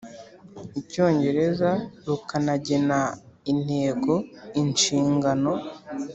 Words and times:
Icyongereza 0.79 1.69
rukanagena 2.05 2.99
intego 3.51 4.13
inshingano 4.61 5.51